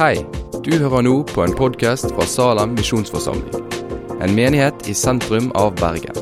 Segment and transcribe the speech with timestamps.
[0.00, 0.22] Hei,
[0.64, 3.66] du hører nå på en podkast fra Salem misjonsforsamling.
[4.24, 6.16] En menighet i sentrum av Bergen.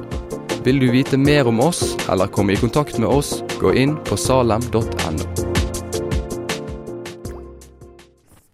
[0.66, 4.19] Vil du vite mer om oss eller komme i kontakt med oss, gå inn på
[4.19, 4.83] salem.no.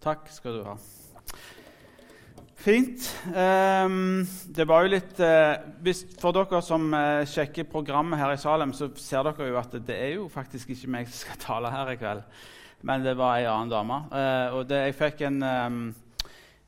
[0.04, 0.74] Takk skal du ha.
[2.66, 3.06] Fint.
[3.32, 8.76] Ehm, det var jo litt eh, For dere som eh, sjekker programmet her i Salem,
[8.76, 11.94] så ser dere jo at det er jo faktisk ikke meg som skal tale her
[11.94, 12.28] i kveld,
[12.84, 14.00] men det var ei annen dame.
[14.12, 15.80] Uh, og det, jeg fikk en, um,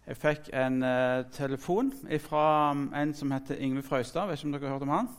[0.06, 1.92] jeg fikk en uh, telefon
[2.24, 4.30] fra en som heter Ingve Frøystad.
[4.30, 5.10] Vet ikke om dere har hørt om han?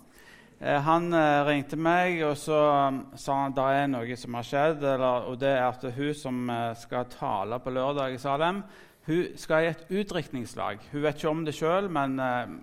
[0.58, 4.82] Uh, han ringte meg og så um, sa han det er noe som har skjedd.
[4.96, 8.64] Eller, og det er at hun som skal tale på lørdag i Salem,
[9.08, 10.82] hun skal i et utdrikningslag.
[10.92, 12.18] Hun vet ikke om det sjøl, men,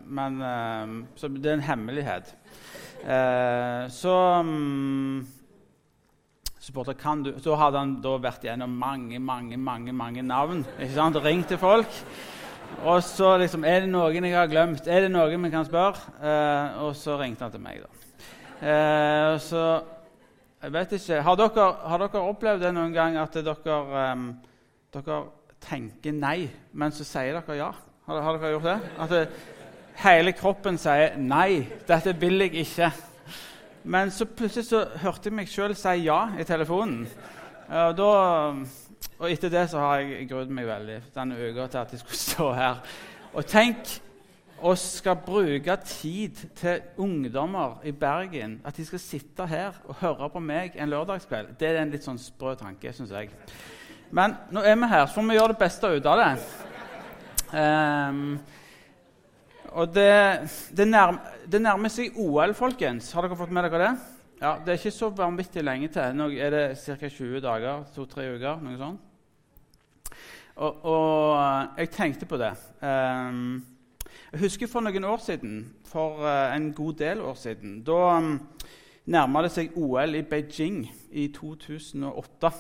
[0.05, 0.43] men
[1.17, 2.35] Så det er en hemmelighet.
[3.95, 5.23] Så um,
[6.65, 10.65] spurte kan du, Så hadde han da vært gjennom mange mange, mange, mange navn.
[10.79, 11.21] ikke sant?
[11.25, 12.01] Ringt til folk.
[12.83, 14.89] Og så liksom Er det noen jeg har glemt?
[14.89, 16.01] Er det noen vi kan spørre?
[16.23, 17.89] Eh, og så ringte han til meg, da.
[18.65, 19.65] Eh, så
[20.63, 23.81] Jeg vet ikke Har dere, har dere opplevd det noen gang at dere,
[24.13, 24.31] um,
[24.95, 25.19] dere
[25.61, 27.73] tenker nei, men så sier dere ja.
[28.07, 28.79] Har, har dere gjort det?
[29.01, 29.27] At det,
[30.01, 32.91] hele kroppen sier nei, dette vil jeg ikke.
[33.85, 37.03] Men så plutselig så hørte jeg meg sjøl si ja i telefonen.
[37.69, 38.09] Og, da,
[39.19, 42.23] og etter det så har jeg grudd meg veldig denne uka til at jeg skulle
[42.29, 42.81] stå her.
[43.35, 43.99] Og tenk
[44.65, 48.61] og skal bruke tid til ungdommer i Bergen.
[48.65, 51.57] At de skal sitte her og høre på meg en lørdagskveld.
[51.61, 53.33] Det er en litt sånn sprø tanke, syns jeg.
[54.15, 56.31] Men nå er vi her, så får vi gjøre det beste ut av det.
[57.53, 58.39] Um,
[59.75, 60.11] og det,
[60.77, 63.11] det, nærmer, det, nærmer seg OL, folkens.
[63.11, 63.91] Har dere fått med dere det?
[64.39, 66.15] Ja, Det er ikke så vanvittig lenge til.
[66.15, 67.09] Nå er det ca.
[67.09, 68.63] 20 dager, to-tre uker.
[68.63, 69.11] noe sånt.
[70.55, 72.53] Og, og, jeg tenkte på det.
[72.79, 73.65] Um,
[74.31, 75.59] jeg husker for noen år siden,
[75.91, 78.37] for uh, en god del år siden, da um,
[79.11, 82.55] nærma det seg OL i Beijing i 2008.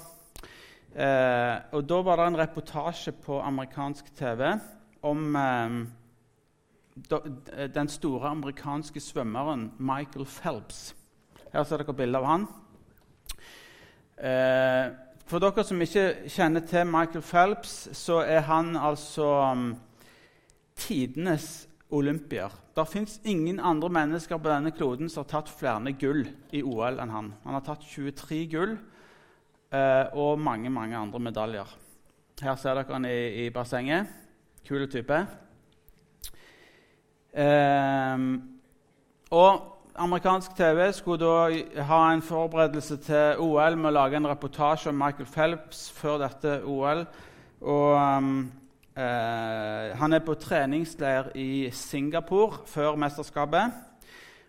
[0.94, 4.56] Uh, og Da var det en reportasje på amerikansk TV
[5.04, 5.84] om eh,
[6.94, 10.94] den store amerikanske svømmeren Michael Phelps.
[11.52, 12.46] Her ser dere bilde av han.
[14.18, 14.94] Eh,
[15.26, 19.70] for dere som ikke kjenner til Michael Phelps, så er han altså um,
[20.76, 22.52] tidenes olympier.
[22.76, 26.98] Det fins ingen andre mennesker på denne kloden som har tatt flere gull i OL
[26.98, 27.32] enn han.
[27.44, 28.74] Han har tatt 23 gull
[29.70, 31.74] eh, og mange mange andre medaljer.
[32.42, 34.10] Her ser dere han i, i bassenget.
[34.66, 35.22] Kul type.
[37.34, 38.18] Eh,
[39.30, 44.90] og Amerikansk TV skulle da ha en forberedelse til OL med å lage en reportasje
[44.90, 47.04] om Michael Phelps før dette OL.
[47.62, 48.52] Og um,
[48.96, 53.70] eh, Han er på treningsleir i Singapore før mesterskapet.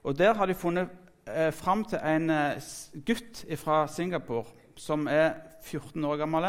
[0.03, 0.90] Og Der har de funnet
[1.28, 2.62] eh, fram til en eh,
[3.06, 4.46] gutt fra Singapore
[4.78, 6.46] som er 14 år gammel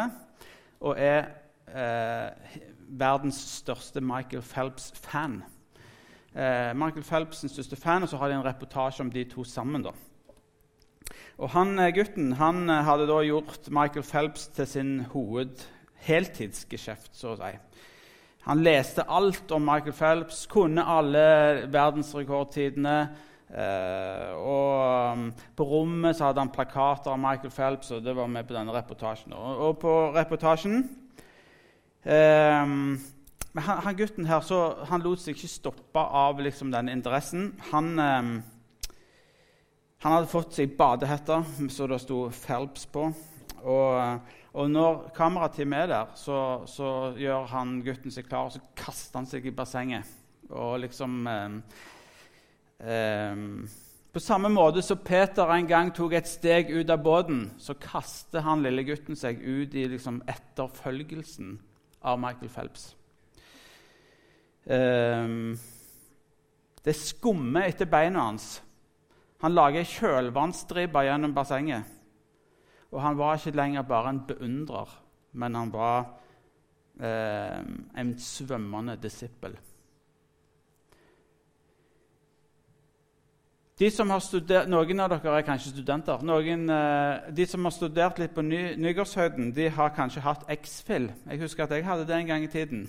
[0.81, 1.29] og er
[1.69, 2.57] eh,
[2.89, 5.43] verdens største Michael Phelps-fan.
[6.37, 9.45] Eh, Michael Phelps sin største fan, og så har de en reportasje om de to
[9.45, 9.83] sammen.
[9.83, 9.91] da.
[11.39, 17.17] Og han, eh, Gutten han eh, hadde da gjort Michael Phelps til sin hovedheltidsgeskjeft.
[17.17, 17.59] så å si.
[18.47, 23.09] Han leste alt om Michael Phelps, kunne alle verdensrekordtidene.
[23.51, 28.27] Eh, og um, På rommet så hadde han plakater av Michael Phelps, og det var
[28.27, 29.33] med på denne reportasjen.
[29.33, 30.91] Og, og på reportasjen
[33.57, 37.51] um, han, han, gutten her så, han lot seg ikke stoppe av liksom, denne interessen.
[37.73, 38.31] Han, eh,
[40.05, 41.41] han hadde fått seg badehette
[41.73, 43.09] så det sto Phelps på.
[43.67, 46.39] Og, og når kamerateamet er der, så,
[46.71, 50.15] så, gjør han gutten seg klar, og så kaster han seg i bassenget.
[50.53, 51.27] Og liksom
[52.77, 53.69] Um,
[54.13, 58.45] på samme måte som Peter en gang tok et steg ut av båten, så kaster
[58.45, 61.57] han lille gutten seg ut i liksom, etterfølgelsen
[62.05, 62.91] av Michael Phelps.
[64.67, 65.55] Um,
[66.85, 68.63] det skummer etter beina hans.
[69.43, 71.93] Han lager kjølvannsstriper gjennom bassenget.
[72.95, 74.91] Og han var ikke lenger bare en beundrer,
[75.33, 76.05] men han var
[77.01, 77.59] eh,
[78.01, 79.57] en svømmende disippel.
[83.77, 86.23] De som har studert, Noen av dere er kanskje studenter.
[86.25, 91.11] Noen, eh, de som har studert litt på ny, Nygårdshøyden, de har kanskje hatt X-Fill.
[91.27, 92.87] Jeg husker at jeg hadde det en gang i tiden.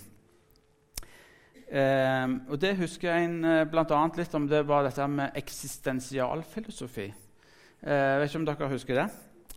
[1.67, 4.03] Eh, og Det husker jeg eh, bl.a.
[4.15, 7.07] litt om det var dette med eksistensialfilosofi.
[7.07, 9.07] Eh, jeg vet ikke om dere husker det?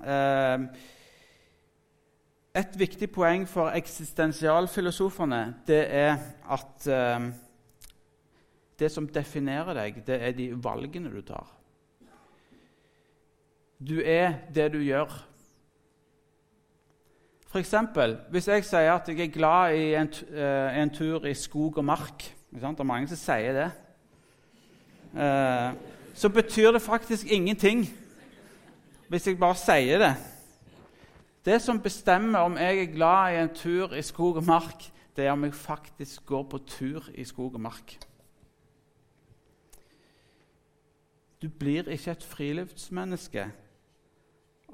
[0.03, 0.59] Eh,
[2.61, 6.17] Et viktig poeng for eksistensialfilosofene det er
[6.51, 7.29] at eh,
[8.81, 11.47] det som definerer deg, det er de valgene du tar.
[13.79, 15.30] Du er det du gjør.
[17.51, 17.75] F.eks.
[18.31, 21.85] hvis jeg sier at jeg er glad i en, uh, en tur i skog og
[21.85, 23.71] mark Det er mange som sier det.
[25.15, 25.75] Uh,
[26.15, 27.89] så betyr det faktisk ingenting
[29.09, 30.13] hvis jeg bare sier det.
[31.45, 34.85] Det som bestemmer om jeg er glad i en tur i skog og mark,
[35.17, 37.97] det er om jeg faktisk går på tur i skog og mark.
[41.43, 43.51] Du blir ikke et friluftsmenneske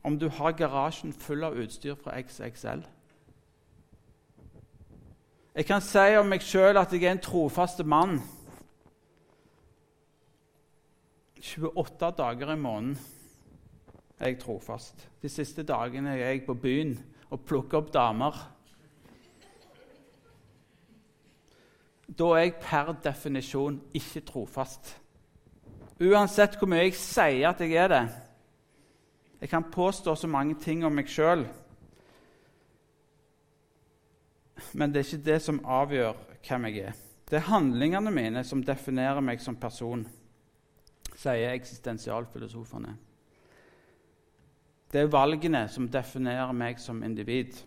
[0.06, 2.84] om du har garasjen full av utstyr fra XXL.
[5.56, 8.20] Jeg kan si om meg sjøl at jeg er en trofast mann.
[11.42, 12.98] 28 dager i måneden
[14.18, 15.08] er jeg trofast.
[15.22, 16.94] De siste dagene er jeg på byen
[17.30, 18.38] og plukker opp damer.
[22.06, 24.94] Da er jeg per definisjon ikke trofast.
[25.98, 28.04] Uansett hvor mye jeg sier at jeg er det.
[29.40, 31.44] Jeg kan påstå så mange ting om meg sjøl.
[34.72, 36.16] Men det er ikke det som avgjør
[36.46, 37.02] hvem jeg er.
[37.26, 40.04] Det er handlingene mine som definerer meg som person,
[41.16, 42.94] sier eksistensialfilosofene.
[44.92, 47.58] Det er valgene som definerer meg som individ.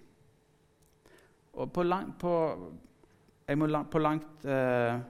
[1.59, 2.33] Og på, lang, på,
[3.49, 5.01] lang, på langt, eh,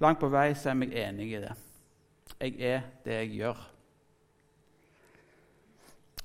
[0.00, 1.52] langt på vei så er jeg enig i det.
[2.40, 3.69] Jeg er det jeg gjør.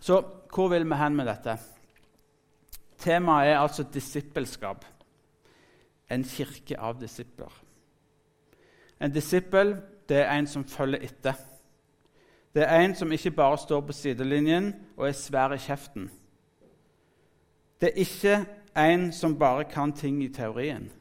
[0.06, 0.22] Så
[0.54, 1.56] hvor vil vi hen med dette?
[3.02, 4.86] Temaet er altså disippelskap.
[6.12, 7.50] En kirke av disipler.
[9.02, 9.74] En disippel
[10.10, 11.40] det er en som følger etter.
[12.54, 16.12] Det er en som ikke bare står på sidelinjen og er svær i kjeften.
[17.82, 18.38] Det er ikke
[18.78, 20.92] en som bare kan ting i teorien.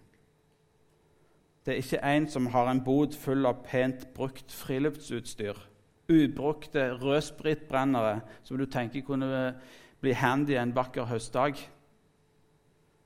[1.66, 5.74] Det er ikke en som har en bod full av pent brukt friluftsutstyr.
[6.08, 9.54] Ubrukte rødspritbrennere som du tenker kunne
[10.00, 11.56] bli handy en vakker høstdag.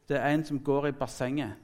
[0.08, 1.54] Det er en som går i bassenget.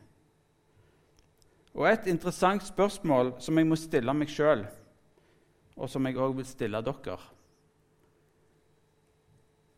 [1.75, 4.62] Og Et interessant spørsmål som jeg må stille meg sjøl,
[5.75, 7.16] og som jeg òg vil stille dere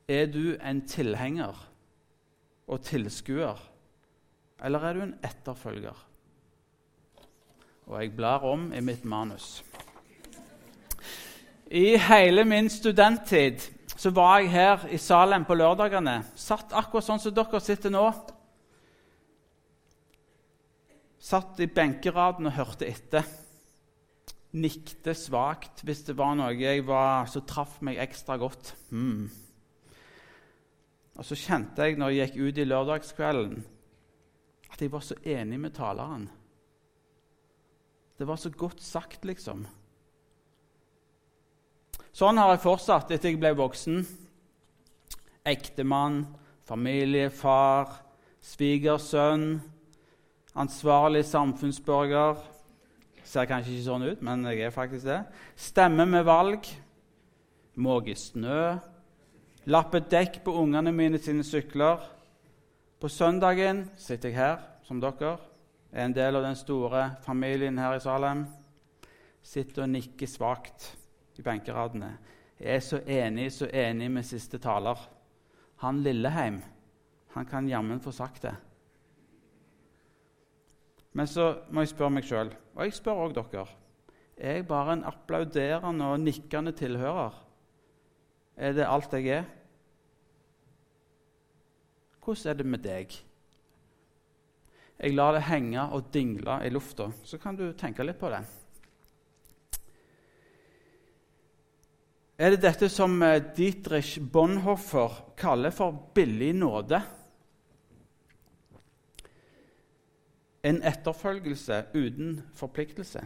[0.08, 1.56] Er du en tilhenger
[2.68, 3.56] og tilskuer,
[4.62, 6.06] eller er du en etterfølger?
[7.86, 9.64] Og jeg blar om i mitt manus.
[11.66, 13.64] I hele min studenttid
[13.96, 16.20] så var jeg her i Salem på lørdagene.
[16.38, 18.04] Satt akkurat sånn som dere sitter nå.
[21.18, 23.26] Satt i benkeraden og hørte etter.
[24.56, 28.70] Nikte svakt hvis det var noe jeg var, som traff meg ekstra godt.
[28.94, 29.26] Mm.
[31.16, 33.58] Og så kjente jeg når jeg gikk ut i lørdagskvelden,
[34.70, 36.28] at jeg var så enig med taleren.
[38.16, 39.66] Det var så godt sagt, liksom.
[42.16, 43.98] Sånn har jeg fortsatt etter jeg ble voksen.
[45.44, 46.22] Ektemann,
[46.64, 47.90] familiefar,
[48.40, 49.58] svigersønn,
[50.56, 52.40] ansvarlig samfunnsborger.
[53.20, 55.20] Ser kanskje ikke sånn ut, men jeg er faktisk det.
[55.60, 56.64] Stemme med valg.
[57.84, 58.78] Måke snø.
[59.68, 62.00] Lappe dekk på ungene mine sine sykler.
[62.96, 65.37] På søndagen sitter jeg her som dere
[65.92, 68.46] er en del av den store familien her i Salem,
[69.44, 70.94] sitter og nikker svakt
[71.38, 72.16] i benkeradene.
[72.61, 75.00] Jeg er så enig, så enig med siste taler.
[75.85, 76.62] Han Lilleheim,
[77.35, 78.55] han kan jammen få sagt det.
[81.16, 83.66] Men så må jeg spørre meg sjøl, og jeg spør òg dere
[84.37, 87.33] Er jeg bare en applauderende og nikkende tilhører?
[88.57, 89.45] Er det alt jeg er?
[92.25, 93.16] Hvordan er det med deg?
[94.99, 97.11] Jeg lar det henge og dingle i lufta.
[97.25, 98.43] Så kan du tenke litt på det.
[102.37, 107.00] Er det dette som eh, Dietrich Bonhoffer kaller for billig nåde?
[110.66, 113.25] En etterfølgelse uten forpliktelse.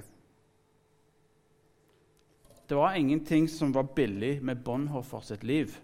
[2.70, 5.74] Det var ingenting som var billig med Bonhoffer sitt liv.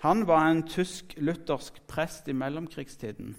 [0.00, 3.34] Han var en tysk-luthersk prest i mellomkrigstiden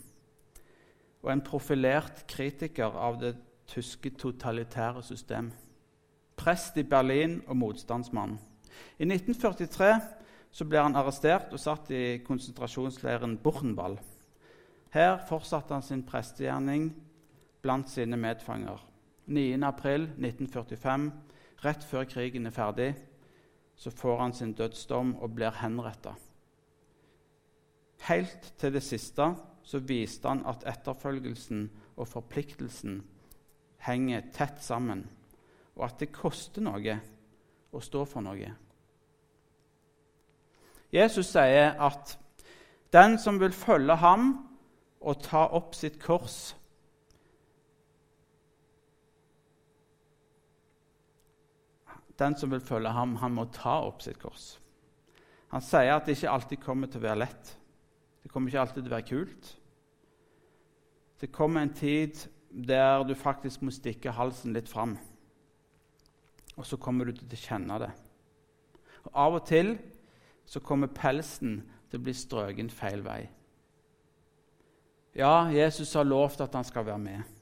[1.24, 3.34] og en profilert kritiker av det
[3.68, 5.50] tyske totalitære system.
[6.48, 8.38] Prest i Berlin og motstandsmann.
[8.96, 9.88] I 1943
[10.56, 13.98] så ble han arrestert og satt i konsentrasjonsleiren Buchenwald.
[14.94, 16.86] Her fortsatte han sin prestegjerning
[17.60, 18.80] blant sine medfanger.
[19.28, 21.10] 9.4.1945,
[21.66, 22.88] rett før krigen er ferdig,
[23.76, 26.16] så får han sin dødsdom og blir henretta.
[28.08, 29.34] Helt til det siste
[29.68, 33.02] så viste han at etterfølgelsen og forpliktelsen
[33.84, 35.10] henger tett sammen,
[35.78, 36.98] og at det koster noe
[37.72, 38.52] å stå for noe.
[40.94, 42.16] Jesus sier at
[42.96, 44.30] den som vil følge ham
[45.04, 46.56] og ta opp sitt kors
[52.18, 54.56] Den som vil følge ham, han må ta opp sitt kors.
[55.54, 57.52] Han sier at det ikke alltid kommer til å være lett.
[58.24, 59.52] Det kommer ikke alltid til å være kult.
[61.22, 62.18] Det kommer en tid
[62.50, 64.96] der du faktisk må stikke halsen litt fram.
[66.58, 67.92] Og så kommer du til å kjenne det.
[69.06, 69.76] Og Av og til
[70.48, 73.22] så kommer pelsen til å bli strøken feil vei.
[75.18, 77.38] Ja, Jesus har lovt at han skal være med.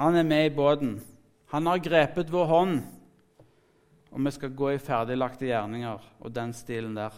[0.00, 0.96] Han er med i båten.
[1.54, 2.80] Han har grepet vår hånd,
[4.10, 7.14] og vi skal gå i ferdiglagte gjerninger og den stilen der.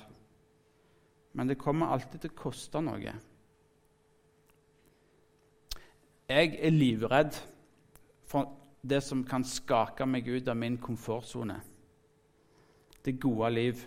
[1.36, 3.14] Men det kommer alltid til å koste noe.
[6.26, 7.36] Jeg er livredd
[8.26, 8.50] for
[8.88, 11.58] det som kan skake meg ut av min komfortsone.
[13.02, 13.84] Det gode liv.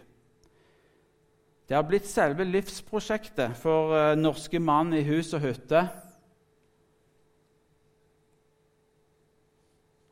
[1.69, 5.83] Det har blitt selve livsprosjektet for uh, norske mann i hus og hytte.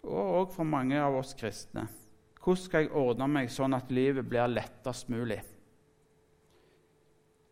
[0.07, 1.87] Og òg for mange av oss kristne.
[2.37, 5.41] Hvordan skal jeg ordne meg sånn at livet blir lettest mulig?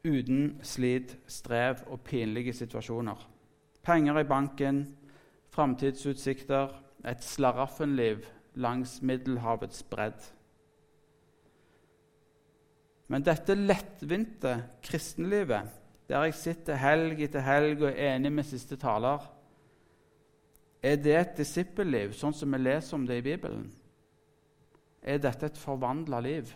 [0.06, 3.26] Uten slit, strev og pinlige situasjoner.
[3.84, 4.86] Penger i banken,
[5.52, 10.24] framtidsutsikter, et slaraffenliv langs Middelhavets bredd.
[13.08, 15.70] Men dette lettvinte kristenlivet,
[16.10, 19.22] der jeg sitter helg etter helg og er enig med siste taler,
[20.86, 23.66] er det et disippelliv, sånn som vi leser om det i Bibelen?
[25.02, 26.52] Er dette et forvandla liv?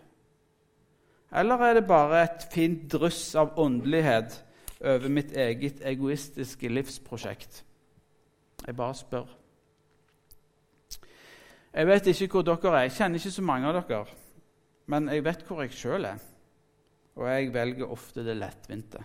[1.30, 4.40] Eller er det bare et fint dryss av åndelighet
[4.80, 7.64] over mitt eget egoistiske livsprosjekt?
[8.66, 9.39] Jeg bare spør.
[11.74, 12.88] Jeg vet ikke hvor dere er.
[12.88, 14.18] Jeg kjenner ikke så mange av dere.
[14.90, 16.20] Men jeg vet hvor jeg sjøl er
[17.20, 19.02] og jeg velger ofte det lettvinte.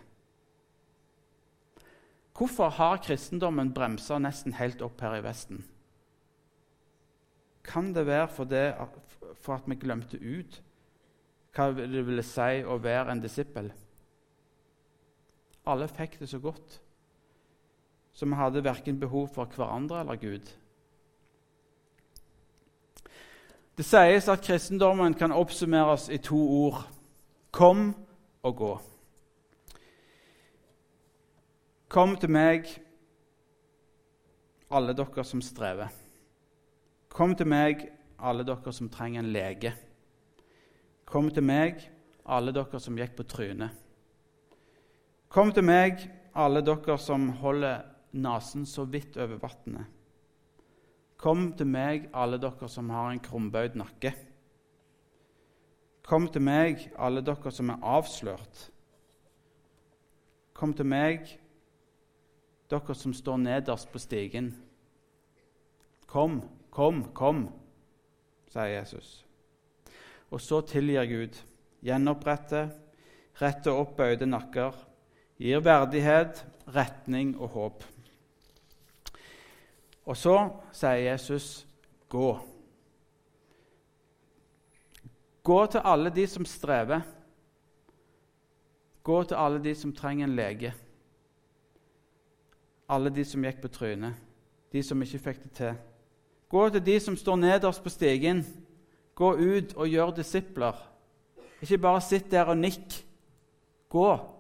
[2.35, 5.65] Hvorfor har kristendommen bremsa nesten helt opp her i Vesten?
[7.65, 8.75] Kan det være for, det,
[9.43, 10.61] for at vi glemte ut
[11.55, 13.71] hva det ville si å være en disippel?
[15.71, 16.81] Alle fikk det så godt,
[18.15, 20.51] så vi hadde verken behov for hverandre eller Gud.
[23.75, 26.85] Det sies at kristendommen kan oppsummeres i to ord.
[27.51, 27.95] Kom
[28.43, 28.73] og gå.
[31.91, 32.69] Kom til meg,
[34.75, 35.91] alle dere som strever.
[37.15, 37.87] Kom til meg,
[38.19, 39.75] alle dere som trenger en lege.
[41.07, 41.83] Kom til meg,
[42.27, 43.75] alle dere som gikk på trynet.
[45.31, 46.03] Kom til meg,
[46.35, 49.94] alle dere som holder nesen så vidt over vannet.
[51.25, 54.11] Kom til meg, alle dere som har en krumbøyd nakke.
[56.05, 58.67] Kom til meg, alle dere som er avslørt.
[60.53, 61.31] Kom til meg,
[62.69, 64.53] dere som står nederst på stigen.
[66.13, 67.47] Kom, kom, kom,
[68.53, 69.17] sier Jesus.
[70.29, 71.41] Og så tilgir Gud,
[71.89, 72.69] gjenoppretter,
[73.41, 74.77] retter opp bøyde nakker,
[75.41, 76.45] gir verdighet,
[76.77, 77.94] retning og håp.
[80.05, 81.67] Og så sier Jesus,
[82.09, 82.39] 'Gå'.
[85.43, 87.01] Gå til alle de som strever.
[89.03, 90.75] Gå til alle de som trenger en lege.
[92.89, 94.15] Alle de som gikk på trynet,
[94.73, 95.75] de som ikke fikk det til.
[96.49, 98.45] Gå til de som står nederst på stigen.
[99.15, 100.91] Gå ut og gjør disipler.
[101.61, 103.05] Ikke bare sitt der og nikk.
[103.89, 104.34] Gå.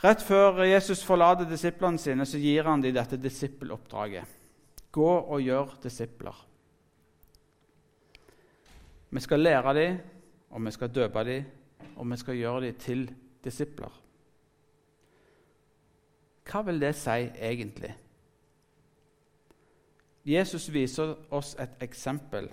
[0.00, 4.24] Rett før Jesus forlater disiplene sine, så gir han dem dette disippeloppdraget.
[4.90, 6.38] Gå og gjør disipler.
[9.10, 9.98] Vi skal lære dem,
[10.50, 11.44] og vi skal døpe dem,
[11.96, 13.04] og vi skal gjøre dem til
[13.44, 13.92] disipler.
[16.48, 17.92] Hva vil det si egentlig?
[20.26, 22.48] Jesus viser oss et eksempel.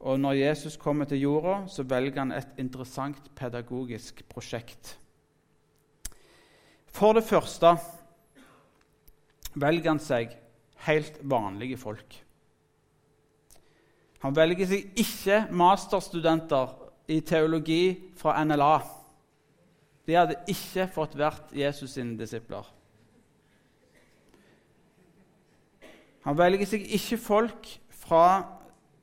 [0.00, 4.98] Og når Jesus kommer til jorda, så velger han et interessant pedagogisk prosjekt.
[6.94, 7.74] For det første
[9.58, 10.34] velger han seg
[10.86, 12.20] helt vanlige folk.
[14.24, 16.70] Han velger seg ikke masterstudenter
[17.12, 17.82] i teologi
[18.16, 18.76] fra NLA.
[20.06, 22.64] De hadde ikke fått vært Jesus sine disipler.
[26.24, 27.68] Han velger seg ikke folk
[28.04, 28.26] fra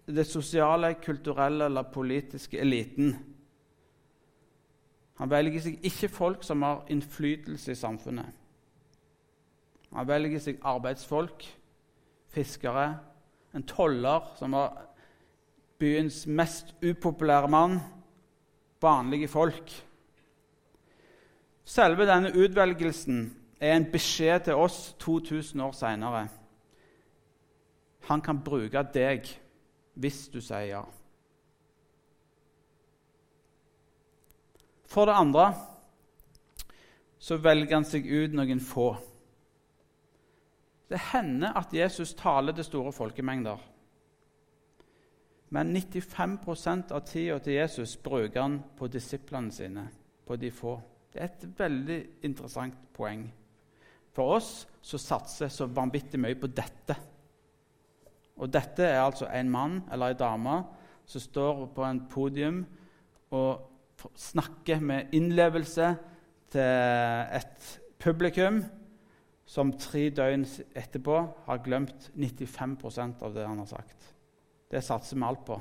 [0.09, 3.13] det sosiale, kulturelle eller politiske eliten.
[5.21, 8.31] Han velger seg ikke folk som har innflytelse i samfunnet.
[9.93, 11.43] Han velger seg arbeidsfolk,
[12.33, 12.87] fiskere,
[13.53, 14.79] en toller som var
[15.81, 17.77] byens mest upopulære mann,
[18.81, 19.73] vanlige folk.
[21.69, 23.27] Selve denne utvelgelsen
[23.61, 26.23] er en beskjed til oss 2000 år seinere.
[28.09, 29.29] Han kan bruke deg
[30.01, 30.81] hvis du sier ja.
[34.91, 35.45] For det andre
[37.21, 38.89] så velger han seg ut noen få.
[40.91, 43.61] Det hender at Jesus taler til store folkemengder.
[45.55, 49.85] Men 95% av tida til Jesus bruker han på disiplene sine,
[50.27, 50.75] på de få.
[51.11, 53.25] Det er et veldig interessant poeng.
[54.11, 54.51] For oss
[54.83, 56.95] så satser så vanvittig mye på dette.
[58.43, 60.61] Og dette er altså en mann eller en dame
[61.07, 62.63] som står på en podium
[63.31, 63.70] og
[64.17, 65.95] snakker med innlevelse
[66.51, 67.67] til et
[68.01, 68.61] publikum
[69.51, 70.45] som tre døgn
[70.79, 71.17] etterpå
[71.47, 74.11] har glemt 95% av det han har sagt.
[74.71, 75.59] Det satser vi alt på.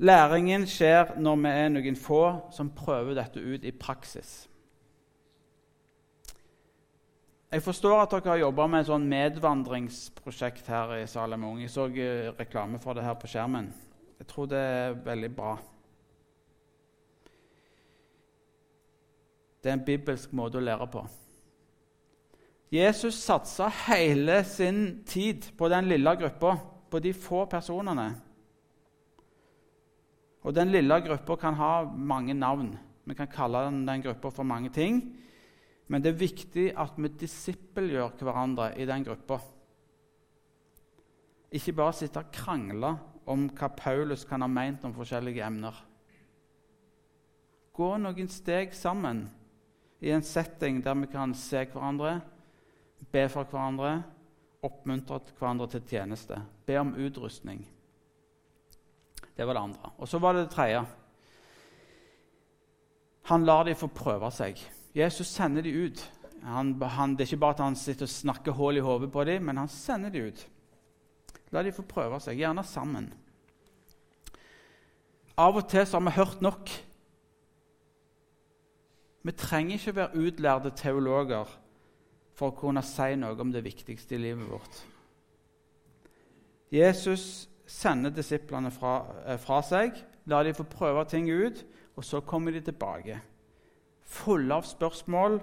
[0.00, 2.22] Læringen skjer når vi er noen få
[2.56, 4.49] som prøver dette ut i praksis.
[7.50, 11.56] Jeg forstår at dere har jobba med et sånn medvandringsprosjekt her i Salem Ung.
[11.58, 13.72] Jeg så eh, reklame for det her på skjermen.
[14.20, 15.56] Jeg tror det er veldig bra.
[19.58, 21.02] Det er en bibelsk måte å lære på.
[22.70, 26.52] Jesus satsa hele sin tid på den lille gruppa,
[26.86, 28.12] på de få personene.
[30.46, 32.70] Og Den lille gruppa kan ha mange navn.
[33.04, 35.02] Vi kan kalle den, den gruppa for mange ting.
[35.90, 39.40] Men det er viktig at vi disippelgjør hverandre i den gruppa.
[41.50, 42.92] Ikke bare sitte og krangle
[43.30, 45.74] om hva Paulus kan ha meint om forskjellige emner.
[47.74, 49.24] Gå noen steg sammen
[50.00, 52.20] i en setting der vi kan se hverandre,
[53.10, 53.98] be for hverandre,
[54.62, 57.64] oppmuntre hverandre til tjeneste, be om utrustning.
[59.34, 59.90] Det var det andre.
[59.98, 60.82] Og så var det det tredje.
[63.30, 64.60] Han lar dem få prøve seg.
[64.94, 66.00] Jesus sender de ut.
[66.42, 69.24] Han, han, det er ikke bare at han sitter og snakker hull i hodet på
[69.28, 70.46] dem, men han sender de ut.
[71.52, 73.10] La de få prøve seg, gjerne sammen.
[75.40, 76.70] Av og til så har vi hørt nok.
[79.22, 81.50] Vi trenger ikke være utlærde teologer
[82.36, 84.80] for å kunne si noe om det viktigste i livet vårt.
[86.72, 88.94] Jesus sender disiplene fra,
[89.26, 91.64] eh, fra seg, lar de få prøve ting ut,
[91.96, 93.20] og så kommer de tilbake.
[94.10, 95.38] Fulle av spørsmål,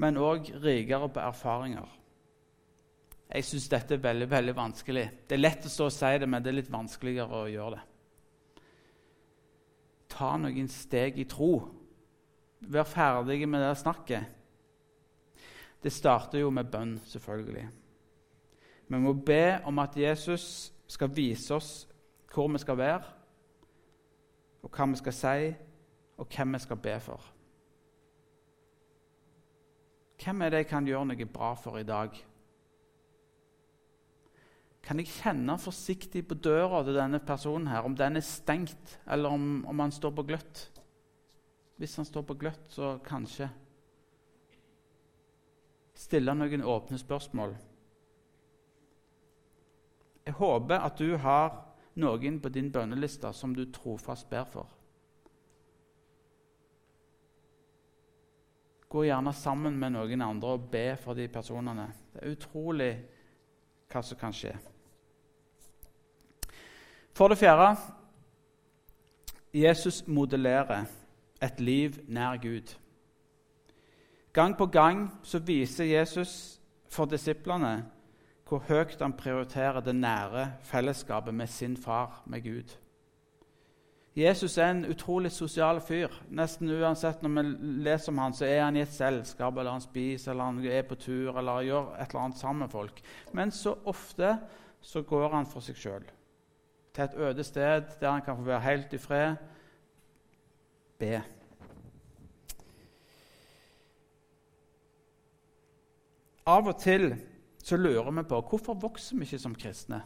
[0.00, 1.88] men òg rikere på erfaringer.
[3.30, 5.04] Jeg syns dette er veldig veldig vanskelig.
[5.28, 7.76] Det er lett å stå og si det, men det er litt vanskeligere å gjøre
[7.76, 7.84] det.
[10.10, 11.52] Ta noen steg i tro
[12.60, 14.24] Vær ferdig med det snakket.
[15.82, 17.68] Det starter jo med bønn, selvfølgelig.
[18.88, 21.70] Vi må be om at Jesus skal vise oss
[22.34, 23.02] hvor vi skal være,
[24.62, 25.52] og hva vi skal si,
[26.18, 27.29] og hvem vi skal be for.
[30.20, 32.16] Hvem er det jeg kan gjøre noe bra for i dag?
[34.84, 39.32] Kan jeg kjenne forsiktig på døra til denne personen, her, om den er stengt, eller
[39.32, 40.66] om, om han står på gløtt?
[41.80, 43.48] Hvis han står på gløtt, så kanskje
[45.96, 47.54] stille noen åpne spørsmål.
[50.26, 51.56] Jeg håper at du har
[52.00, 54.68] noen på din bønneliste som du trofast ber for.
[58.90, 61.86] Gå gjerne sammen med noen andre og be for de personene.
[62.10, 62.90] Det er utrolig
[63.90, 64.56] hva som kan skje.
[67.14, 67.70] For det fjerde
[69.54, 70.90] Jesus modellerer
[71.42, 72.74] et liv nær Gud.
[74.32, 77.84] Gang på gang så viser Jesus for disiplene
[78.46, 82.74] hvor høyt han prioriterer det nære fellesskapet med sin far, med Gud.
[84.20, 86.12] Jesus er en utrolig sosial fyr.
[86.34, 87.44] Nesten uansett Når vi
[87.86, 90.82] leser om han, så er han i et selskap, eller han spiser, eller han er
[90.88, 93.02] på tur, eller gjør et eller annet sammen med folk.
[93.32, 94.36] Men så ofte
[94.80, 96.04] så går han for seg sjøl.
[96.94, 99.36] Til et øde sted der han kan få være helt i fred
[101.00, 101.20] be.
[106.50, 107.12] Av og til
[107.62, 110.00] så lurer vi på hvorfor vokser vi ikke som kristne.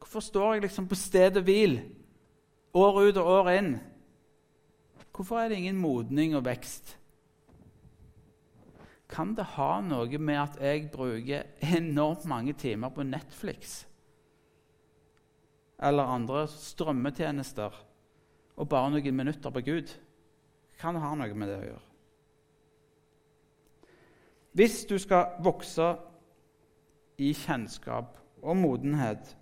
[0.00, 1.78] Hvorfor står jeg liksom på stedet hvil
[2.74, 3.72] år ut og år inn?
[5.14, 6.96] Hvorfor er det ingen modning og vekst?
[9.08, 13.84] Kan det ha noe med at jeg bruker enormt mange timer på Netflix?
[15.84, 17.76] eller andre strømmetjenester
[18.54, 19.90] og bare noen minutter på Gud,
[20.78, 21.86] kan det ha noe med det å gjøre.
[24.54, 25.88] Hvis du skal vokse
[27.18, 29.34] i kjennskap og modenhet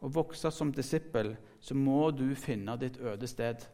[0.00, 1.34] og vokse som disippel,
[1.66, 3.64] så må du finne ditt øde sted.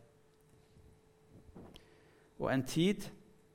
[2.41, 3.05] Og en tid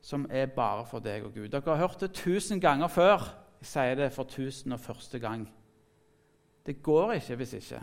[0.01, 1.49] som er bare for deg og Gud.
[1.49, 3.25] Dere har hørt det tusen ganger før.
[3.59, 5.47] Jeg sier det for tusen og første gang.
[6.65, 7.81] Det går ikke hvis ikke.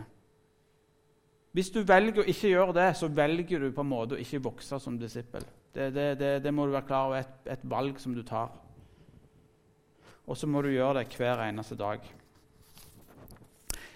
[1.51, 4.43] Hvis du velger å ikke gjøre det, så velger du på en måte å ikke
[4.47, 5.43] vokse som disippel.
[5.75, 7.19] Det, det, det, det må du være klar over.
[7.19, 8.55] Et, et valg som du tar.
[10.25, 11.99] Og så må du gjøre det hver eneste dag.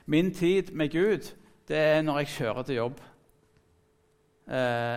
[0.06, 1.32] Min tid med Gud
[1.70, 3.02] det er når jeg kjører til jobb.
[4.50, 4.96] Eh,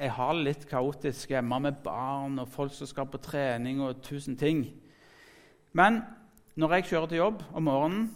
[0.00, 4.02] jeg har det litt kaotisk hjemme med barn og folk som skal på trening og
[4.04, 4.66] tusen ting.
[5.72, 6.02] Men
[6.60, 8.10] når jeg kjører til jobb om morgenen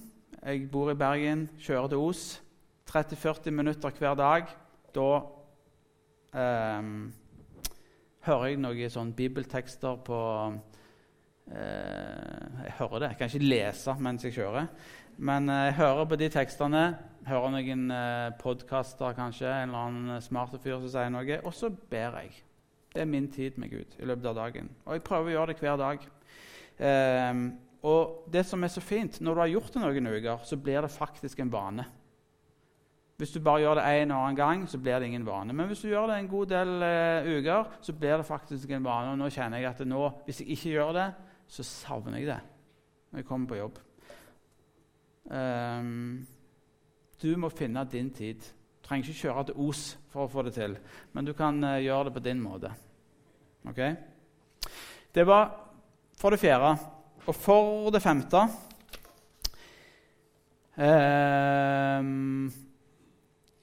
[0.45, 2.43] Jeg bor i Bergen, kjører til Os
[2.91, 4.51] 30-40 minutter hver dag.
[4.93, 5.09] Da
[6.37, 6.91] eh,
[8.29, 10.19] hører jeg noen sånn bibeltekster på
[11.49, 13.09] eh, Jeg hører det.
[13.15, 14.69] Jeg kan ikke lese mens jeg kjører.
[15.17, 16.85] Men eh, jeg hører på de tekstene,
[17.29, 21.71] hører noen eh, podkaster kanskje, en eller annen smart fyr som sier noe, og så
[21.71, 22.33] ber jeg.
[22.95, 24.71] Det er min tid med Gud i løpet av dagen.
[24.87, 26.05] Og jeg prøver å gjøre det hver dag.
[26.79, 27.45] Um,
[27.85, 30.79] og det som er så fint, når du har gjort det noen uker, så blir
[30.87, 31.87] det faktisk en vane.
[33.19, 35.55] Hvis du bare gjør det en og annen gang, så blir det ingen vane.
[35.55, 38.87] Men hvis du gjør det en god del uh, uker, så blir det faktisk en
[38.87, 39.11] vane.
[39.11, 41.09] Og nå kjenner jeg at nå, hvis jeg ikke gjør det,
[41.51, 42.41] så savner jeg det
[43.11, 43.83] når jeg kommer på jobb.
[45.25, 46.27] Um,
[47.23, 48.41] du må finne din tid.
[48.41, 50.77] Du trenger ikke kjøre til Os for å få det til,
[51.13, 52.73] men du kan uh, gjøre det på din måte.
[53.65, 53.81] Ok?
[55.15, 55.49] Det var
[56.21, 56.75] for det fjerde.
[57.25, 58.43] Og for det femte
[60.77, 62.51] um,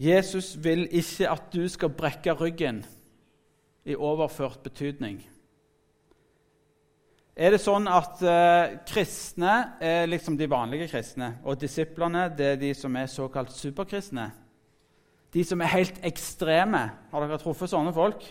[0.02, 2.82] Jesus vil ikke at du skal brekke ryggen
[3.86, 5.22] i overført betydning.
[7.32, 12.60] Er det sånn at eh, kristne er liksom de vanlige kristne, og disiplene det er
[12.60, 14.28] de som er såkalt superkristne?
[15.32, 16.82] De som er helt ekstreme.
[17.12, 18.26] Har dere truffet sånne folk?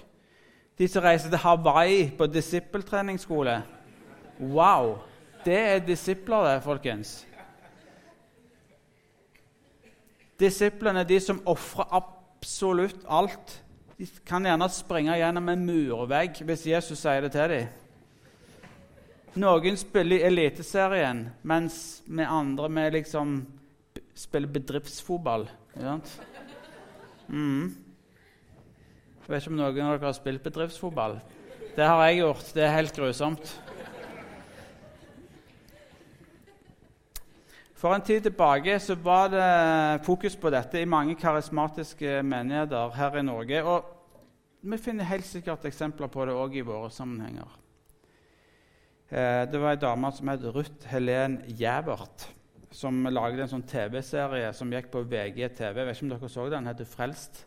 [0.77, 3.57] De som reiser til Hawaii på disippeltreningsskole.
[4.53, 4.99] Wow!
[5.45, 7.15] Det er disipler, det, folkens.
[10.41, 13.57] Disiplene de som ofrer absolutt alt.
[13.97, 17.80] De kan gjerne springe gjennom en murvegg hvis Jesus sier det til dem.
[19.39, 23.37] Noen spiller i Eliteserien, mens vi andre vi liksom
[24.19, 25.47] spiller bedriftsfotball.
[27.29, 27.71] Mm.
[29.21, 31.21] Jeg vet ikke om noen av dere har spilt bedriftsfotball.
[31.77, 32.51] Det har jeg gjort.
[32.57, 33.55] Det er helt grusomt.
[37.79, 43.17] For en tid tilbake så var det fokus på dette i mange karismatiske menigheter her
[43.17, 43.63] i Norge.
[43.63, 47.60] Og vi finner helt sikkert eksempler på det òg i våre sammenhenger.
[49.11, 52.29] Eh, det var ei dame som het Ruth Helen Gjævert,
[52.71, 55.81] som lagde en sånn TV-serie som gikk på VGTV.
[55.81, 56.53] Jeg vet ikke om dere så den?
[56.53, 57.47] Den heter 'Frelst'.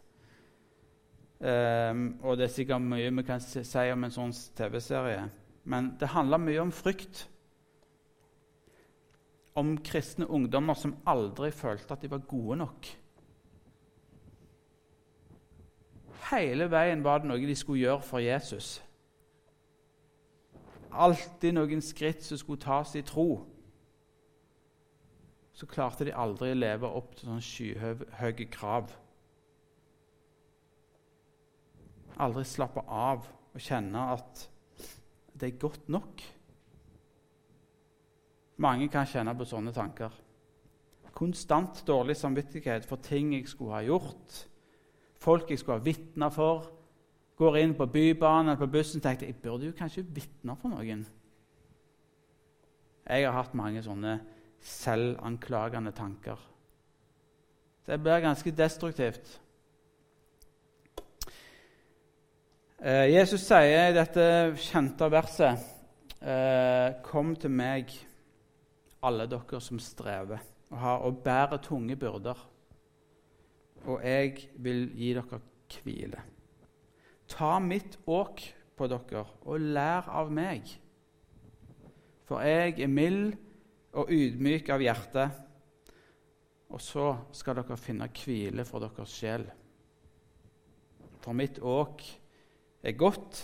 [1.39, 5.29] Um, og det er sikkert mye vi kan si om en sånn TV-serie.
[5.63, 7.29] Men det handler mye om frykt.
[9.55, 12.87] Om kristne ungdommer som aldri følte at de var gode nok.
[16.31, 18.81] Hele veien var det noe de skulle gjøre for Jesus
[20.93, 23.43] alltid noen skritt som skulle tas i tro,
[25.53, 28.89] så klarte de aldri å leve opp til sånne skyhøye krav.
[32.23, 34.47] Aldri slappe av og kjenne at
[35.33, 36.23] det er godt nok.
[38.63, 40.13] Mange kan kjenne på sånne tanker.
[41.13, 44.39] Konstant dårlig samvittighet for ting jeg skulle ha gjort,
[45.21, 46.72] folk jeg skulle ha vitna for,
[47.43, 50.71] går inn på Bybanen eller på bussen og tenker jeg burde jo kanskje vitne for
[50.71, 51.03] noen.
[53.03, 54.17] Jeg har hatt mange sånne
[54.63, 56.39] selvanklagende tanker.
[57.83, 59.39] Det blir ganske destruktivt.
[62.79, 64.23] Eh, Jesus sier i dette
[64.59, 65.61] kjente verset
[66.19, 67.91] eh, Kom til meg,
[69.03, 72.39] alle dere som strever og, har, og bærer tunge byrder,
[73.85, 75.39] og jeg vil gi dere
[75.83, 76.23] hvile.
[77.29, 78.43] Ta mitt åk
[78.77, 80.67] på dere og lær av meg.
[82.27, 83.33] For jeg er mild
[83.93, 85.27] og ydmyk av hjerte,
[86.73, 89.45] og så skal dere finne hvile for deres sjel.
[91.21, 92.01] For mitt åk
[92.83, 93.43] er godt,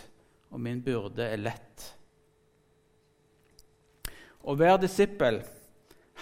[0.50, 1.86] og min byrde er lett.
[4.50, 5.44] Å være disippel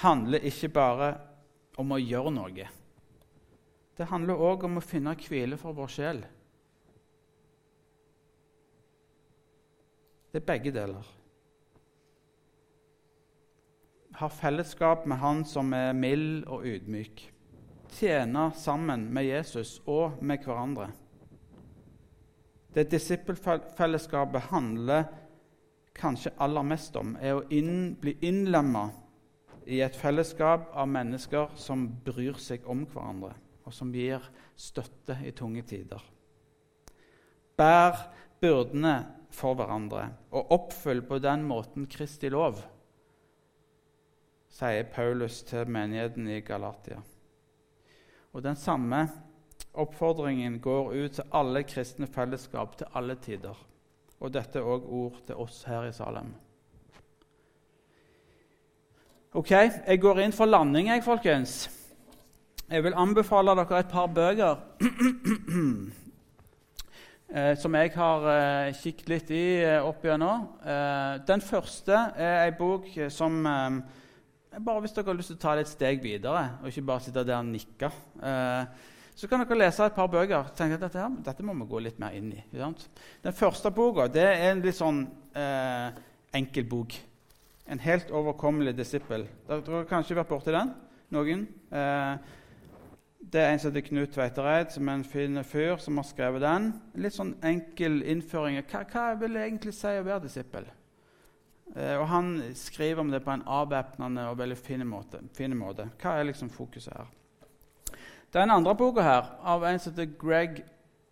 [0.02, 1.12] handler ikke bare
[1.80, 2.68] om å gjøre noe.
[3.98, 6.20] Det handler òg om å finne hvile for vår sjel.
[10.32, 11.14] Det er begge deler.
[14.18, 17.22] Ha fellesskap med Han som er mild og ydmyk.
[17.94, 20.90] Tjene sammen med Jesus og med hverandre.
[22.74, 25.06] Det disippelfellesskapet handler
[25.98, 28.90] kanskje aller mest om, er å inn, bli innlemma
[29.66, 33.34] i et fellesskap av mennesker som bryr seg om hverandre,
[33.66, 34.22] og som gir
[34.56, 36.04] støtte i tunge tider.
[37.58, 37.98] Bær
[38.42, 38.96] byrdene
[39.34, 42.62] for hverandre og oppfyll på den måten Kristi lov,
[44.50, 47.02] sier Paulus til menigheten i Galatia.
[48.34, 49.08] Og Den samme
[49.74, 53.56] oppfordringen går ut til alle kristne fellesskap til alle tider.
[54.20, 56.34] Og dette er òg ord til oss her i Salem.
[59.34, 61.70] Ok, Jeg går inn for landing, jeg, folkens.
[62.70, 64.56] Jeg vil anbefale dere et par bøker
[67.60, 70.46] som jeg har eh, kikket litt i eh, opp igjennom.
[70.64, 73.80] Eh, den første er ei bok som eh,
[74.58, 77.04] bare Hvis dere har lyst til å ta det et steg videre, og ikke bare
[77.04, 77.92] sitte der og nikke
[78.24, 78.86] eh,
[79.18, 81.66] så kan dere lese et par bøker og tenke at dette, her, dette må vi
[81.72, 82.42] gå litt mer inn i.
[82.54, 85.00] Den første boka det er en litt sånn
[85.34, 85.88] eh,
[86.38, 86.94] enkel bok.
[87.66, 89.26] En helt overkommelig disippel.
[89.50, 90.70] Dere har kanskje vært borti den?
[91.18, 91.48] Noen?
[91.74, 92.36] Eh,
[93.20, 96.44] det er en som heter Knut Tveitereid, som er en fin fyr som har skrevet
[96.44, 96.70] den.
[97.02, 98.60] Litt sånn enkel innføring.
[98.70, 100.68] Hva, hva vil det egentlig si å være disippel?
[101.76, 105.22] Eh, og Han skriver om det på en avvæpnende og veldig fin måte.
[105.56, 105.90] Måte.
[106.02, 107.10] Hva er liksom fokuset her?
[108.34, 110.64] Den andre boka her, av en som heter Greg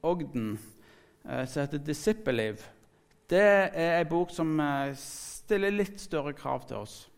[0.03, 0.59] Ogden,
[1.25, 2.61] eh, som heter 'Disippelliv',
[3.29, 3.41] det
[3.73, 7.09] er en bok som eh, stiller litt større krav til oss.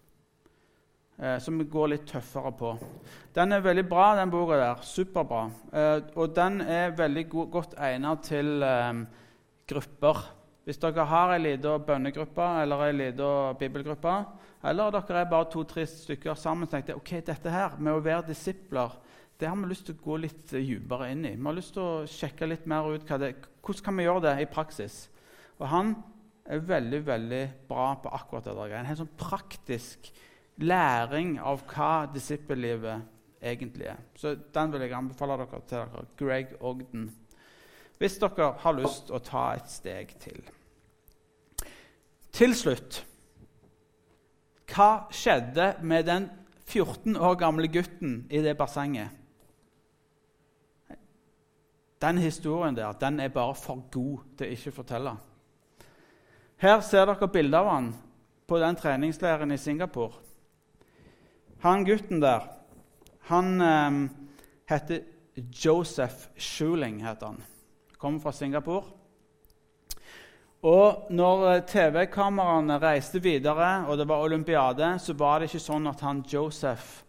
[1.17, 2.75] Eh, som går litt tøffere på.
[3.33, 4.83] Den er veldig bra, den boka der.
[4.85, 5.49] Superbra.
[6.15, 8.65] og den er veldig go godt egnet til
[9.67, 10.17] grupper.
[10.65, 14.13] Hvis dere har ei lita bønnegruppe eller ei lita bibelgruppe,
[14.63, 18.91] eller dere er bare to-tre stykker sammen, tenker ok, dette her med å være disipler
[19.37, 21.35] det har vi lyst til å gå litt eh, dypere inn i.
[21.37, 24.35] Vi har lyst til å sjekke litt mer ut det, hvordan kan vi gjøre det
[24.41, 24.95] i praksis.
[25.59, 25.93] Og han
[26.47, 28.55] er veldig veldig bra på akkurat det.
[28.57, 28.73] der.
[28.79, 30.09] En helt sånn praktisk
[30.57, 33.05] læring av hva disippellivet
[33.41, 33.99] egentlig er.
[34.15, 36.05] Så den vil jeg anbefale dere til dere.
[36.17, 37.09] Greg Ogden.
[37.97, 40.41] Hvis dere har lyst å ta et steg til.
[42.37, 43.03] Til slutt
[44.67, 46.27] Hva skjedde med den
[46.67, 49.09] 14 år gamle gutten i det bassenget?
[52.01, 55.15] Den historien der den er bare for god til ikke å fortelle.
[56.61, 57.89] Her ser dere bilde av han
[58.47, 60.26] på den treningsleiren i Singapore.
[61.63, 62.43] Han gutten der,
[63.27, 64.09] han eh,
[64.69, 65.01] heter
[65.35, 67.05] Joseph Shuling.
[67.05, 67.43] heter han.
[67.97, 68.83] Kommer fra Singapore.
[70.61, 75.89] Og når eh, TV-kameraene reiste videre, og det var olympiade, så var det ikke sånn
[75.89, 77.03] at han Joseph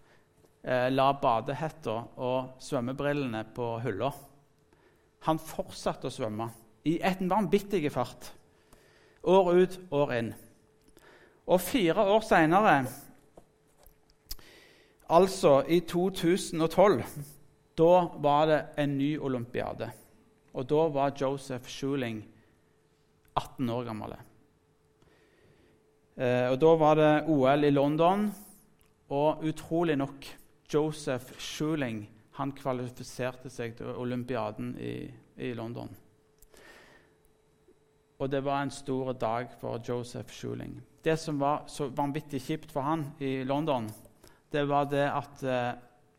[0.63, 4.11] eh, la badehetta og svømmebrillene på hylla.
[5.29, 6.49] Han fortsatte å svømme
[6.89, 8.31] i et vanvittig fart.
[9.29, 10.33] År ut, år inn.
[11.49, 12.79] Og fire år seinere,
[15.09, 17.03] altså i 2012,
[17.79, 19.91] da var det en ny olympiade.
[20.55, 22.23] Og da var Joseph Schuling
[23.37, 24.17] 18 år gammel.
[26.19, 28.29] Eh, og Da var det OL i London,
[29.09, 30.27] og utrolig nok
[30.75, 35.89] Joseph Schuling han kvalifiserte seg til olympiaden i, i, London.
[38.19, 40.81] Og det var en stor dag for Joseph Schuling.
[41.05, 43.89] Det som var så vanvittig kjipt for han i London,
[44.53, 45.77] det var det at eh,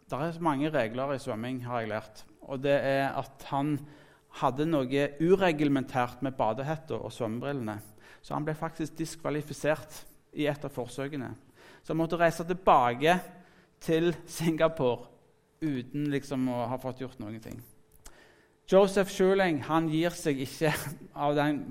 [0.10, 2.24] det er mange regler i svømming, har jeg lært.
[2.50, 3.76] Og det er at han
[4.42, 7.78] hadde noe ureglementært med badehetta og svømmebrillene.
[8.22, 10.04] Så han ble faktisk diskvalifisert
[10.38, 11.32] i et av forsøkene.
[11.82, 13.20] Så han måtte reise tilbake
[13.82, 15.08] til Singapore
[15.62, 17.60] uten liksom å ha fått gjort noen ting.
[18.70, 20.74] Joseph Schuling han gir seg ikke
[21.26, 21.62] av den,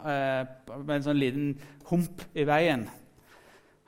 [0.00, 0.46] eh,
[0.78, 1.50] med en sånn liten
[1.90, 2.86] hump i veien.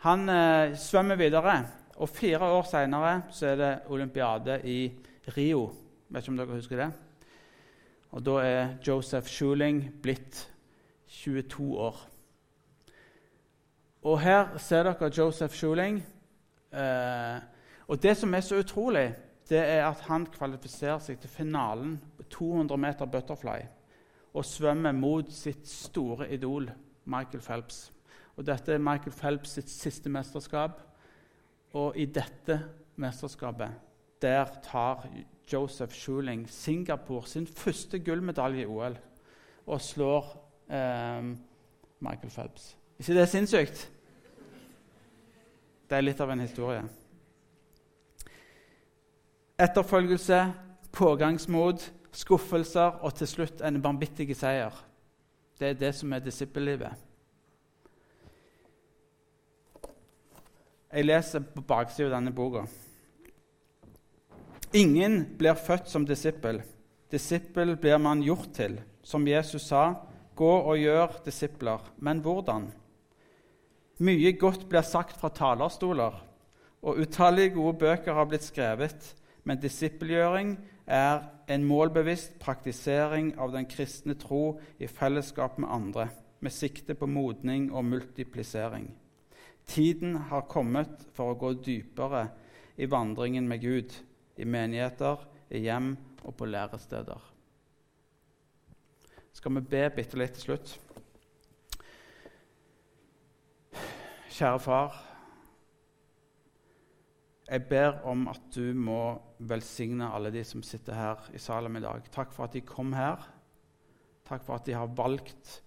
[0.04, 1.62] Han eh, svømmer videre,
[1.98, 4.92] og fire år seinere er det olympiade i
[5.37, 5.66] Rio.
[6.08, 6.92] Vet ikke om dere husker det?
[8.11, 10.46] Og Da er Joseph Schuling blitt
[11.08, 11.96] 22 år.
[14.02, 15.98] Og her ser dere Joseph Schuling.
[16.72, 17.40] Eh,
[17.88, 19.14] og det som er så utrolig,
[19.48, 23.61] det er at han kvalifiserer seg til finalen på 200 meter butterfly
[24.34, 26.70] og svømmer mot sitt store idol
[27.04, 27.92] Michael Phelps.
[28.37, 30.80] Og Dette er Michael Phelps sitt siste mesterskap.
[31.76, 32.61] Og i dette
[32.96, 33.70] mesterskapet
[34.22, 35.04] der tar
[35.52, 38.96] Joseph Schuling Singapore sin første gullmedalje i OL
[39.66, 40.26] og slår
[40.70, 41.28] eh,
[42.00, 42.76] Michael Phelps.
[42.98, 43.90] ikke det er sinnssykt?
[45.88, 46.83] Det er litt av en historie.
[49.59, 50.52] Etterfølgelse,
[50.92, 54.74] pågangsmot, skuffelser og til slutt en vanvittig seier.
[55.59, 57.07] Det er det som er disippellivet.
[60.88, 62.62] Jeg leser på baksiden av denne boka.
[64.77, 66.62] Ingen blir født som disippel.
[67.12, 68.79] Disippel blir man gjort til.
[69.05, 69.94] Som Jesus sa,
[70.37, 71.85] gå og gjør disipler.
[72.01, 72.70] Men hvordan?
[73.98, 76.14] Mye godt blir sagt fra talerstoler,
[76.83, 79.09] og utallige gode bøker har blitt skrevet,
[79.44, 80.55] men disippelgjøring
[80.87, 86.09] er en målbevisst praktisering av den kristne tro i fellesskap med andre,
[86.40, 88.87] med sikte på modning og multiplisering.
[89.68, 92.24] Tiden har kommet for å gå dypere
[92.81, 93.92] i vandringen med Gud,
[94.38, 95.20] i menigheter,
[95.52, 95.92] i hjem
[96.24, 97.20] og på læresteder.
[99.37, 100.72] Skal vi be bitte litt til slutt?
[104.38, 104.96] Kjære far.
[107.48, 109.18] Jeg ber om at du må
[109.50, 112.09] velsigne alle de som sitter her i salen i dag.
[112.12, 113.24] Takk for at de kom her.
[114.28, 115.59] Takk for at de har valgt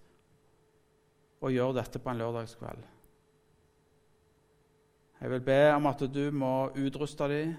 [1.42, 2.84] å gjøre dette på en lørdagskveld.
[5.22, 7.50] Jeg vil be om at du må utruste dem,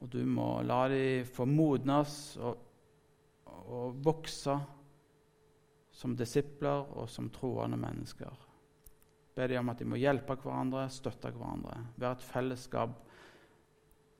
[0.00, 2.62] og du må la dem få modnes og,
[3.68, 4.54] og vokse
[5.92, 8.32] som disipler og som troende mennesker.
[9.36, 12.96] Be dem om at de må hjelpe hverandre, støtte hverandre, være et fellesskap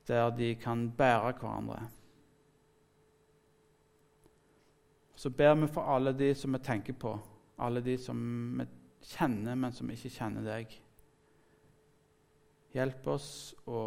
[0.05, 1.81] der de kan bære hverandre.
[5.17, 7.17] Så ber vi for alle de som vi tenker på,
[7.57, 8.23] alle de som
[8.61, 8.69] vi
[9.01, 10.82] kjenner, men som ikke kjenner deg.
[12.73, 13.79] Hjelp oss å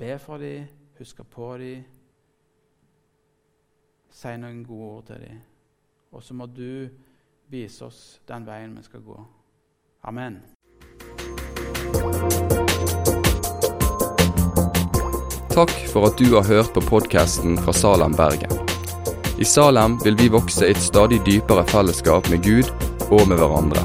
[0.00, 1.82] be for dem, huske på dem,
[4.08, 5.42] si noen gode ord til dem.
[6.16, 6.88] Og så må du
[7.52, 9.18] vise oss den veien vi skal gå.
[10.08, 10.40] Amen.
[15.52, 18.56] Takk for at du har hørt på podkasten fra Salem, Bergen.
[19.36, 22.72] I Salem vil vi vokse i et stadig dypere fellesskap med Gud
[23.10, 23.84] og med hverandre.